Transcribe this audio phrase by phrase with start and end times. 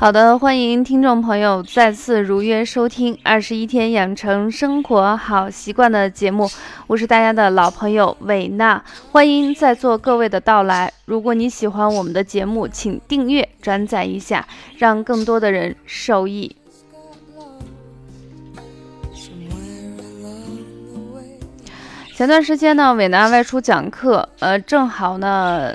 [0.00, 6.48] 好的，欢迎听众朋友再次如约收听《二十一天养成生活好习惯》的节目，
[6.86, 8.80] 我是大家的老朋友韦娜，
[9.10, 10.92] 欢迎在座各位的到来。
[11.04, 14.46] 如果你喜欢我们的节目，请订阅、转载一下，
[14.76, 16.54] 让更多的人受益。
[22.14, 25.74] 前段时间呢，韦娜外出讲课，呃，正好呢。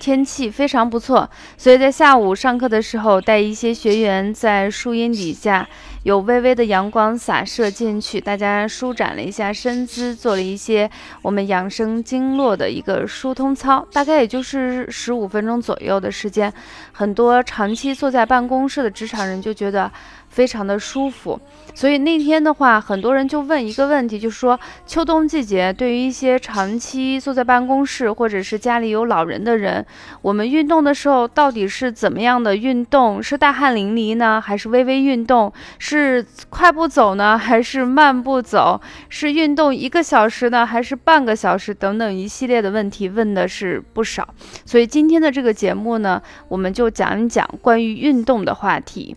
[0.00, 1.28] 天气非常不错，
[1.58, 5.68] 所以在下午上课的时候，带一些学员在树荫底下，
[6.04, 16.50] 有微微的阳光洒射进去，大家舒展了一下身姿，做了一些我们养生经络的一个疏通操，大概也就是十五分钟左右的时间。
[16.92, 19.92] 很多长期坐在办公室的职场人就觉得。
[20.30, 21.38] 非常的舒服，
[21.74, 29.84] 所以那天的话，很多人就问一个问题，就是说秋冬季节对于一些长期坐在办公室或者是家里有老人的人，
[30.22, 33.22] 我们运动的时候到底是怎么样的运动？
[33.22, 35.52] 是大汗淋漓呢，还是微微运动？
[35.78, 38.80] 是快步走呢，还是慢步走？
[39.08, 41.74] 是运动一个小时呢，还是半个小时？
[41.74, 44.28] 等等一系列的问题问的是不少，
[44.64, 49.16] 所以今天的这个节目呢，我们就讲一讲关于运动的话题。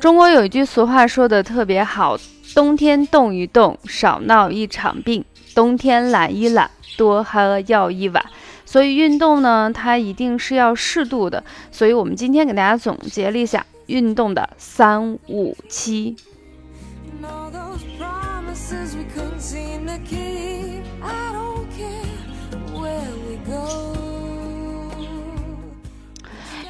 [0.00, 2.16] 中国有一句俗话说的特别好：
[2.54, 5.22] 冬天动一动，少闹一场病；
[5.54, 8.24] 冬天懒一懒，多喝药一碗。
[8.64, 11.44] 所以运动呢，它一定是要适度的。
[11.70, 16.16] 所以我们今天给大家总结了一下运动的三五七。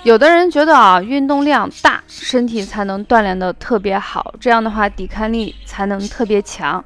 [0.02, 6.82] 有的人觉得啊，运动量大，身体才能锻炼得特别好，这样的话抵抗力才能特别强。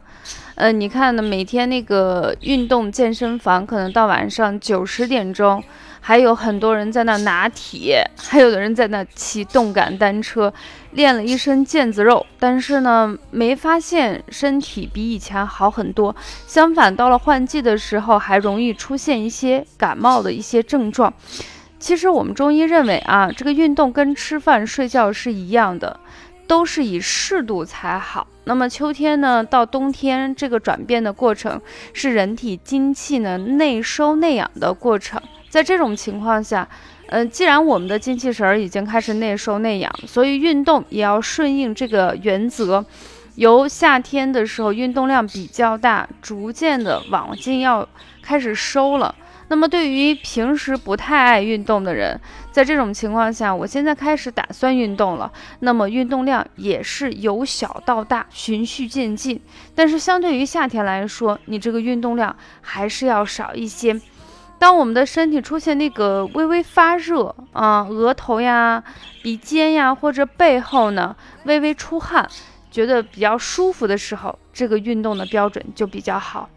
[0.56, 5.62] 嗯，你看呢，每天那个运动健身房可能到晚上九十点钟，
[6.00, 10.52] 还有很多人在那拿铁，还有的人在那骑动感单车，
[10.90, 16.14] 练了一身腱子肉，但是呢，没发现身体比以前好很多。
[16.48, 21.12] 相反，到了换季的时候，还容易出现一些感冒的一些症状。
[21.84, 26.00] 其实我们中医认为啊，这个运动跟吃饭睡觉是一样的，
[26.46, 28.26] 都是以适度才好。
[28.44, 31.60] 那么秋天呢，到冬天这个转变的过程，
[31.92, 35.20] 是人体精气呢内收内养的过程。
[35.50, 36.66] 在这种情况下，
[37.08, 42.82] 呃，既然我们的精气神儿已经开始内收内养，所以运动也要顺应这个原则，
[43.34, 47.86] 由夏天的时候运动量比较大，逐渐的往进要
[48.22, 49.14] 开始收了。
[49.54, 52.20] 那么，对于平时不太爱运动的人，
[52.50, 55.30] 在这种情况下，我现在开始打算运动了。
[55.60, 59.40] 那么，运动量也是由小到大，循序渐进。
[59.72, 64.00] 但是，相对于夏天来说，你这个运动量还是要少一些。
[64.58, 68.82] 当我们的身体出现那个微微发热啊，额头呀、
[69.22, 72.28] 鼻尖呀或者背后呢微微出汗，
[72.72, 76.50] 觉得比较舒服的时候，这个运动的标准就比较好。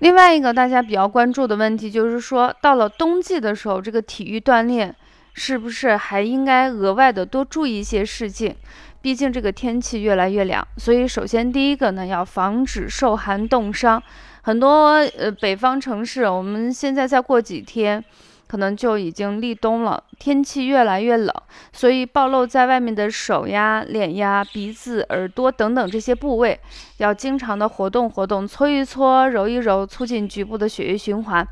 [0.00, 4.94] 另外一个大家比较关注的问题就是说，到了冬季的时候，这个体育锻炼
[5.34, 8.54] 是不是还应该额外的多注意一些事情？
[9.02, 14.02] 毕竟这个天气越来越凉，所以首先第一个呢，要防止受寒冻伤。
[14.42, 18.02] 很多呃北方城市，我们现在再过几天。
[18.48, 21.32] 可能就已经立冬了，天气越来越冷，
[21.72, 26.58] 所以暴露在外面的手呀、脸呀、鼻子、耳朵等等这些部位，
[26.96, 31.46] 要经常的活动活动，搓一搓、揉一揉，促进局部的血液循环。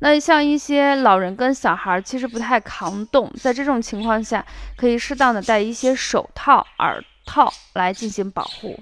[0.00, 4.44] 那像一些老人跟小孩，其实不太抗冻，在这种情况下，
[4.76, 8.78] 可以适当的戴一些手套、耳套来进行保护。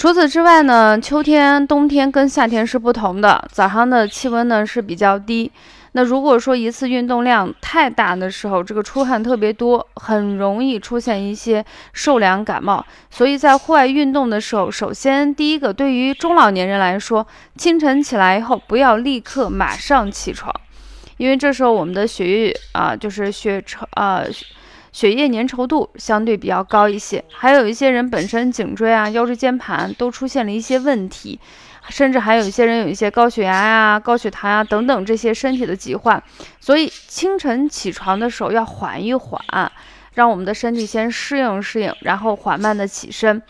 [0.00, 3.46] 除此之外呢，秋天、冬天跟夏天是不同的。
[3.52, 5.52] 早上的气温呢是比较低，
[5.92, 11.62] 那如果说一次运动量太大的时候，这个出汗特别多，很容易出现一些
[11.92, 12.82] 受凉感冒。
[13.10, 17.26] 所以在户外运动的时候，首先第一个，对于中老年人来说，
[17.58, 20.50] 清晨起来以后不要立刻马上起床，
[21.18, 24.24] 因为这时候我们的血液啊，就是血稠啊。
[24.92, 31.38] 血液粘稠度相对比较高一些，还有一些人本身颈椎啊、腰椎间盘都出现了一些问题，
[31.88, 36.22] 甚至还有一些人有一些高血压呀、高血糖呀等等这些身体的疾患，
[36.58, 39.40] 所以清晨起床的时候要缓一缓，
[40.14, 43.40] 让我们的身体先适应适应，然后缓慢的起身。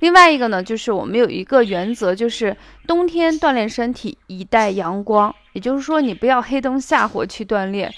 [0.00, 2.56] 另外一个呢，就是我们有一个原则，就是
[2.86, 7.92] 冬天锻炼身体以待阳光，也就是说你不要黑灯瞎火去锻炼。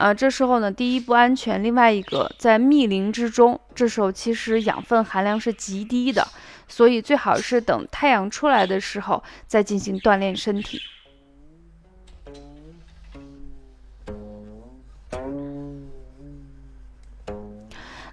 [0.00, 6.26] 啊，这时候呢，第一不安全，另外一个在密林之中，这时候其实养分含量是极低的，
[6.66, 10.80] 所以最好是等太阳出来的时候再进行锻炼身体。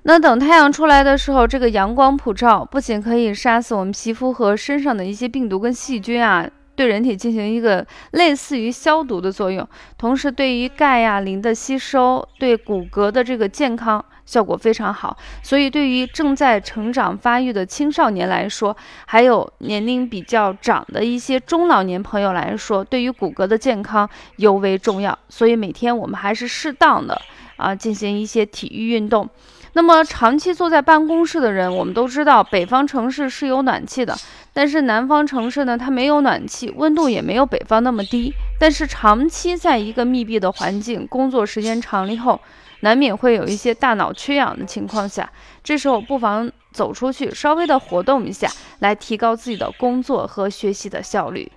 [0.04, 6.50] 那等太阳出来的时候，这个阳光普照，不仅可以杀死我们皮肤和身上的一些病毒跟细菌啊。
[6.78, 15.18] 对人体进行一个类似于消毒的作用，同时对于钙呀、磷的吸收，对骨骼的这个健康效果非常好。
[15.42, 18.78] 所以对于正在成长发育的青少年来说，
[19.08, 25.18] 还有年龄比较长的一些中老年朋友来说，对于骨骼的健康尤为重要。
[25.30, 27.20] 所以每天我们还是适当的
[27.56, 29.28] 啊进行一些体育运动。
[29.74, 34.16] 那么长期坐在办公室的人，我们都知道北方城市是有暖气的。
[34.58, 38.34] 但是南方城市呢，它没有暖气，温度也没有北方那么低。
[38.60, 42.42] 但是长期在一个密闭的环境工作时间长了以后，
[42.80, 45.32] 难免会有一些大脑缺氧的情况下，
[45.64, 48.50] 这时候不妨走出去，稍微的活动一下，
[48.80, 51.52] 来提高自己的工作和学习的效率。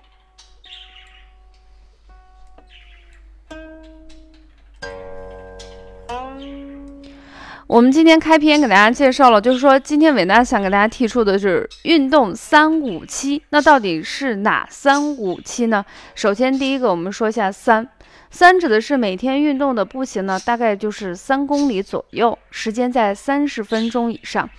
[7.71, 15.85] 我们今天开篇给大家介绍了，就是说今天伟大想给大家提出的是运动三五七，那到底是哪三五七呢？
[16.13, 17.87] 首先第一个，我们说一下三，
[18.29, 24.49] 三指的是每天运动的步行呢，大概就是三公里左右，时间在三十分钟以上。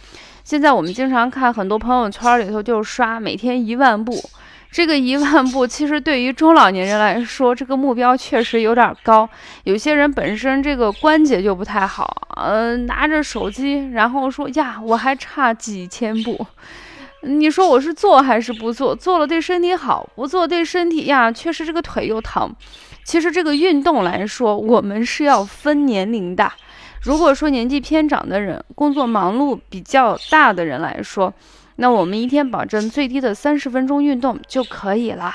[0.43, 4.19] 现在我们经常看很多朋友圈里头就是刷每天一万步。
[4.72, 9.28] 这个一万步，其实对于中老年人来说，这个目标确实有点高。
[9.64, 16.46] 有些人本身这个关节就不太好，呃，拿着手机，然后说呀，我还差几千步。
[17.24, 18.96] 你说我是做还是不做？
[18.96, 22.50] 做了对身体好，不做对身体呀，确实这个腿又疼。
[23.04, 26.50] 其实这个运动来说，我们是要分年龄的。
[27.02, 31.34] 如果说年纪偏长的人，工作忙碌比较大的人来说，
[31.76, 35.34] 那我们一天保证最低的三十分钟运动就可以了，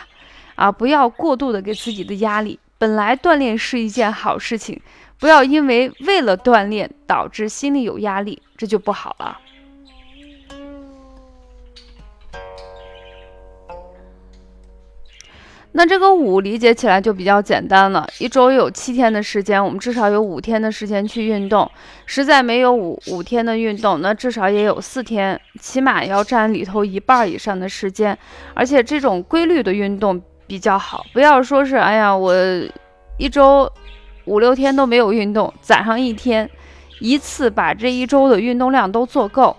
[0.55, 2.59] 啊，不要过度的给自己的压力。
[2.77, 4.79] 本来锻炼是一件好事情，
[5.19, 9.39] 不要因为为了锻炼导致心里有压力，这就不好了。
[15.73, 21.69] 那这个五理解起来就比较简单了，一周有七天的时间，我们至少有五天的时间去运动。
[22.07, 28.17] 实在没有五五天的运动，那至少也有四天，起码要占里头一半以上的时间。
[28.55, 32.33] 而且这种规律的运动比较好，不要说是哎呀，我
[33.19, 33.71] 一周
[34.25, 36.49] 五六天都没有运动，攒上一天，
[37.01, 39.55] 一次把这一周的运动量都做够。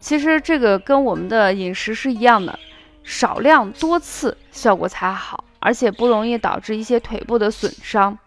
[0.00, 2.58] 其实这个跟我们的饮食是一样的，
[3.04, 5.44] 少量多次效果才好。
[5.60, 8.18] 而且不容易导致一些腿部的损伤。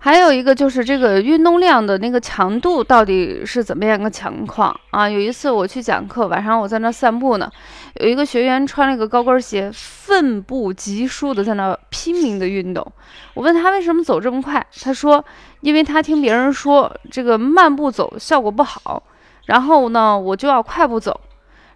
[0.00, 5.06] 还有一个就是这个运动量的那个强度到底是怎么样个情况啊？
[5.08, 7.50] 有一次我去讲课，晚上我在那散步呢，
[7.96, 12.92] 有一个学员穿了一个高跟鞋，奋步疾书的在那拼命的运动。
[13.34, 15.22] 我问他为什么走这么快，他说，
[15.60, 19.02] 因为他听别人说这个慢步走效果不好。
[19.48, 21.18] 然后呢，我就要快步走，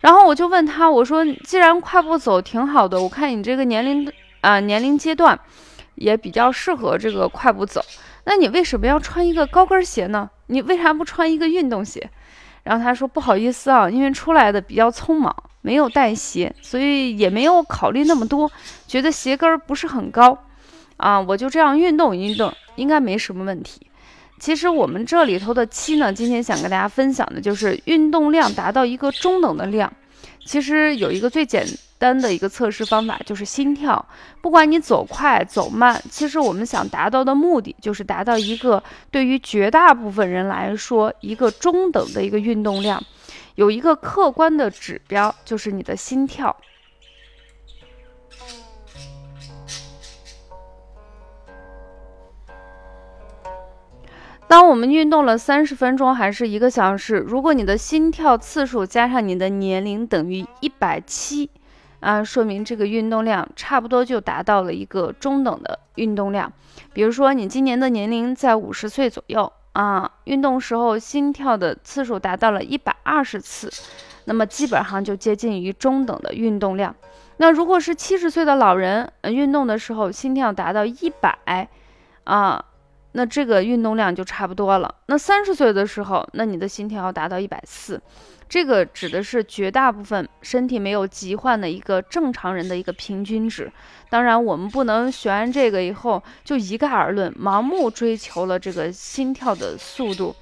[0.01, 4.13] 然后我就问他，我说，既然快步走挺好的，我看你这个年龄
[4.43, 5.41] 啊年龄阶段，
[5.95, 7.83] 也比较适合这个快步走，
[8.25, 10.29] 那你为什么要穿一个高跟鞋呢？
[10.49, 12.11] 你为啥不穿一个运动鞋？
[12.63, 18.53] 然后他说不好意思啊，因为出来的比较匆忙，没有带鞋，所以也没有考虑那么多，
[18.87, 20.37] 觉得鞋跟不是很高，
[20.99, 23.87] 啊，我就这样运动运动，应该没什么问题。
[24.43, 29.91] 其实我们这里头的七呢，今天想跟大家分享的就是运动量达到一个中等的量。
[30.45, 31.65] 其实有一个最简
[31.97, 34.05] 单的一个测试方法，就是心跳。
[34.41, 38.83] 不管你走快走慢，其实我们想达到的目的就是达到一个
[39.13, 43.01] 对于绝大部分人来说一个中等的一个运动量。
[43.55, 46.57] 有一个客观的指标，就是你的心跳。
[54.53, 61.49] 当我们运动了三十分钟还是一个小时，如果你的心跳次数加上你的年龄等于一百七，
[62.01, 66.53] 啊，说明这个运动量差不多就达到了一个中等的运动量。
[66.93, 73.73] 比如说你今年的年龄在五十岁左右啊，运动时候心跳的次数达到了一百二十次，
[74.27, 76.95] 那么基本上就接近于中等的运动量。
[77.39, 81.71] 那如果是七十岁的老人，运动的时候心跳达到一百，
[82.25, 82.63] 啊。
[83.13, 84.95] 那这个运动量就差不多了。
[85.07, 88.01] 那三十岁的时候，那你的心跳要达到一百四，
[88.49, 93.71] 这个指的是绝大部分身体没有疾患的一个正常人的一个平均值。
[94.09, 100.35] 当然，我们不能学完这个以后就一概而论，盲目追求了这个心跳的速度。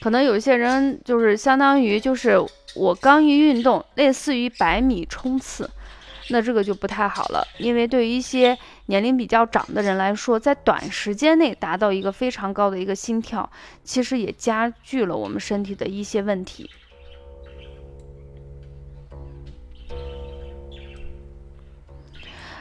[0.00, 2.38] 可能有些人就是相当于就是
[2.74, 5.68] 我刚一运动，类似于百米冲刺。
[6.28, 8.56] 那这个就不太好了，因为对于一些
[8.86, 13.48] 年龄比较长的人来说，在短时间内达到一个非常高的一个心跳，
[13.84, 16.68] 其实也加剧了我们身体的一些问题。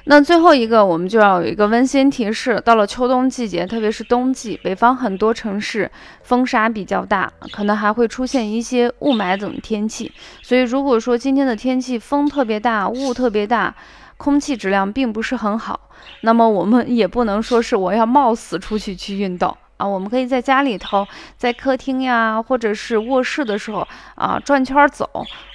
[0.07, 5.89] 那最后一个，我们就要有一个温馨提示：到了秋冬季节，特别是冬季，北方很多城市
[6.21, 10.11] 风沙比较大，可能还会出现一些雾霾等天气。
[10.43, 13.73] 所以，如果说今天的天气风特别大，雾特别大，
[14.17, 15.89] 空气质量并不是很好，
[16.21, 19.87] 那么我们也不能说是我要冒死出去去运动啊。
[19.87, 25.09] 我们可以在家里头，在客厅呀，或者是卧室的时候啊转圈走。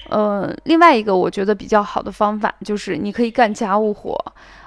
[0.09, 4.19] 呃，另外一个我觉得比较好的方法就是你可以干家务活，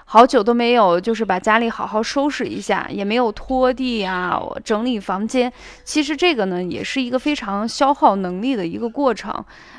[0.06, 5.52] 好久都没有就是把家里好好收拾一下，也没有拖地呀，整理房间。
[5.84, 9.34] 其实这个呢也是一个非常消耗能力的一个过程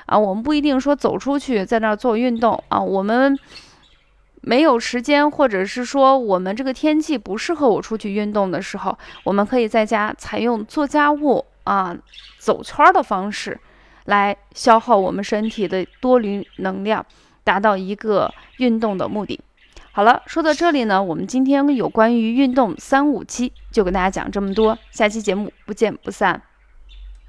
[0.04, 0.18] 啊。
[0.18, 3.34] 我们不一定说走出去在那儿做运动啊，我们
[4.46, 11.96] 没有时间，或者是说我们这个天气不适合我出去运动的时候，我们可以在家采用做家务啊
[12.38, 13.58] 走圈的方式。
[14.06, 17.06] 来消耗我们身体的多余能量，
[17.42, 19.40] 达到一个运动的目的。
[19.92, 26.42] 好了，说到这里呢，我们今天有关于运动三五七就跟大家讲这么多，下期节目不见不散。